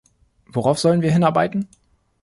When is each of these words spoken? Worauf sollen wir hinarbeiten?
Worauf 0.47 0.79
sollen 0.79 1.03
wir 1.03 1.11
hinarbeiten? 1.11 1.67